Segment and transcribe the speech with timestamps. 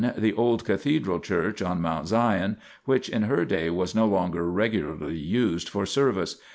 [0.17, 5.15] The old Cathedral Church on Mount Sion, which in her day was no longer regularly
[5.19, 6.37] used for service.